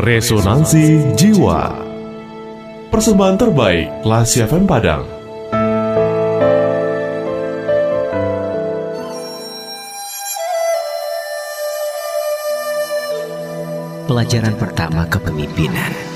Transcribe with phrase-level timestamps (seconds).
[0.00, 1.76] Resonansi Jiwa.
[2.88, 5.04] Persembahan terbaik Lasi FM Padang.
[14.08, 16.09] Pelajaran pertama kepemimpinan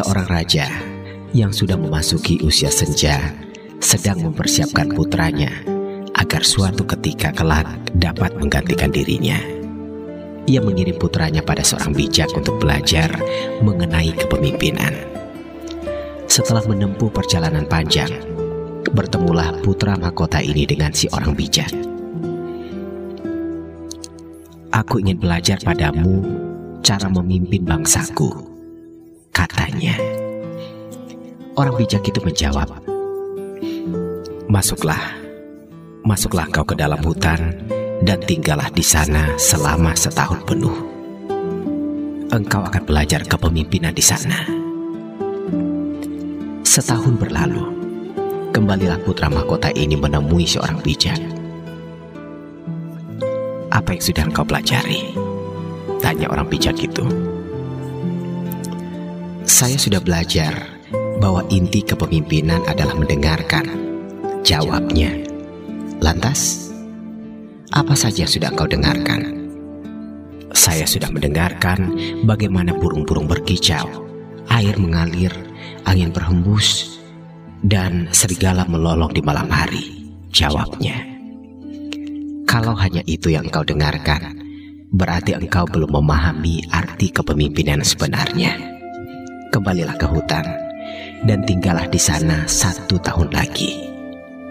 [0.00, 0.64] Seorang raja
[1.36, 3.36] yang sudah memasuki usia senja
[3.84, 5.52] sedang mempersiapkan putranya
[6.16, 9.36] agar suatu ketika kelak dapat menggantikan dirinya.
[10.48, 13.12] Ia mengirim putranya pada seorang bijak untuk belajar
[13.60, 14.96] mengenai kepemimpinan.
[16.24, 18.08] Setelah menempuh perjalanan panjang,
[18.96, 21.68] bertemulah putra mahkota ini dengan si orang bijak.
[24.72, 26.24] Aku ingin belajar padamu
[26.80, 28.49] cara memimpin bangsaku
[31.60, 32.72] Orang bijak itu menjawab,
[34.48, 35.12] Masuklah,
[36.08, 37.52] masuklah kau ke dalam hutan
[38.00, 40.72] dan tinggallah di sana selama setahun penuh.
[42.32, 44.40] Engkau akan belajar kepemimpinan di sana.
[46.64, 47.68] Setahun berlalu,
[48.56, 51.20] kembalilah putra mahkota ini menemui seorang bijak.
[53.68, 55.12] Apa yang sudah engkau pelajari?
[56.00, 57.04] Tanya orang bijak itu.
[59.44, 60.79] Saya sudah belajar
[61.20, 63.68] bahwa inti kepemimpinan adalah mendengarkan.
[64.40, 65.12] Jawabnya.
[66.00, 66.72] Lantas,
[67.76, 69.36] apa saja sudah engkau dengarkan?
[70.56, 71.92] Saya sudah mendengarkan
[72.24, 73.86] bagaimana burung-burung berkicau,
[74.48, 75.30] air mengalir,
[75.84, 76.98] angin berhembus,
[77.62, 80.08] dan serigala melolong di malam hari.
[80.32, 81.04] Jawabnya.
[82.48, 84.40] Kalau hanya itu yang engkau dengarkan,
[84.90, 88.70] berarti engkau belum memahami arti kepemimpinan sebenarnya
[89.50, 90.69] kembalilah ke hutan
[91.24, 93.92] dan tinggallah di sana satu tahun lagi,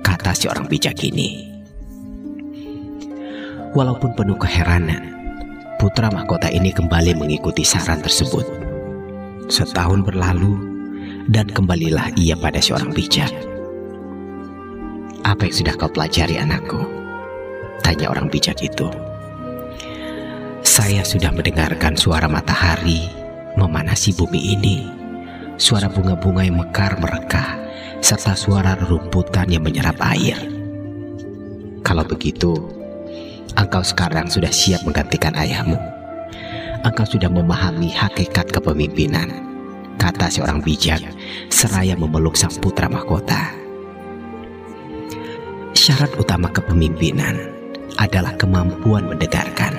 [0.00, 1.52] kata si orang bijak ini.
[3.74, 5.02] Walaupun penuh keheranan,
[5.82, 8.46] putra mahkota ini kembali mengikuti saran tersebut.
[9.50, 10.56] Setahun berlalu,
[11.28, 13.32] dan kembalilah ia pada si orang bijak.
[15.24, 16.80] Apa yang sudah kau pelajari anakku?
[17.82, 18.88] Tanya orang bijak itu.
[20.64, 23.10] Saya sudah mendengarkan suara matahari
[23.56, 24.93] memanasi bumi ini.
[25.54, 27.54] Suara bunga-bunga yang mekar merekah,
[28.02, 30.34] serta suara rerumputan yang menyerap air.
[31.86, 32.58] Kalau begitu,
[33.54, 35.78] engkau sekarang sudah siap menggantikan ayahmu.
[36.82, 39.30] Engkau sudah memahami hakikat kepemimpinan,
[39.94, 41.00] kata seorang bijak
[41.54, 43.54] seraya memeluk sang putra mahkota.
[45.70, 47.38] Syarat utama kepemimpinan
[48.02, 49.78] adalah kemampuan mendengarkan.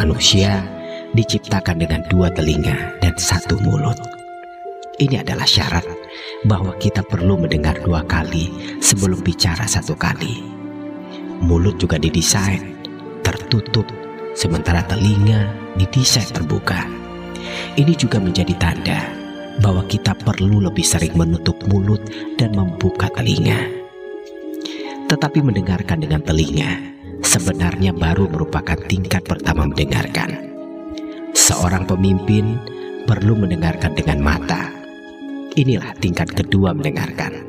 [0.00, 0.64] Manusia
[1.12, 4.19] diciptakan dengan dua telinga dan satu mulut.
[5.00, 5.88] Ini adalah syarat
[6.44, 8.52] bahwa kita perlu mendengar dua kali
[8.84, 10.44] sebelum bicara satu kali.
[11.40, 12.76] Mulut juga didesain
[13.24, 13.88] tertutup,
[14.36, 15.48] sementara telinga
[15.80, 16.84] didesain terbuka.
[17.80, 19.00] Ini juga menjadi tanda
[19.64, 22.04] bahwa kita perlu lebih sering menutup mulut
[22.36, 23.56] dan membuka telinga.
[25.08, 26.76] Tetapi mendengarkan dengan telinga
[27.24, 30.50] sebenarnya baru merupakan tingkat pertama mendengarkan
[31.32, 32.58] Seorang pemimpin
[33.08, 34.79] perlu mendengarkan dengan mata.
[35.58, 37.42] Inilah tingkat kedua mendengarkan.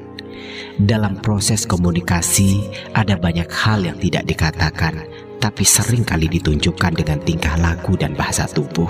[0.82, 2.66] Dalam proses komunikasi
[2.98, 5.06] ada banyak hal yang tidak dikatakan
[5.42, 8.90] tapi sering kali ditunjukkan dengan tingkah laku dan bahasa tubuh.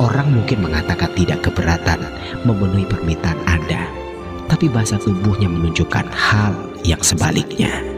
[0.00, 2.00] Orang mungkin mengatakan tidak keberatan
[2.48, 3.84] memenuhi permintaan Anda,
[4.48, 6.52] tapi bahasa tubuhnya menunjukkan hal
[6.84, 7.97] yang sebaliknya.